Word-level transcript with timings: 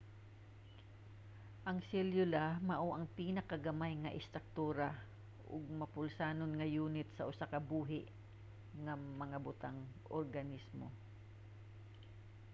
ang 1.69 1.77
selula 1.89 2.45
mao 2.69 2.87
ang 2.93 3.05
pinakagamay 3.17 3.93
nga 4.03 4.15
istruktura 4.19 4.87
ug 5.53 5.61
mapulsanon 5.79 6.51
nga 6.55 6.67
yunit 6.75 7.07
sa 7.13 7.27
usa 7.31 7.45
ka 7.51 7.59
buhi 7.69 8.01
nga 8.83 8.93
mga 9.21 9.37
butang 9.45 9.77
organismo 10.19 10.87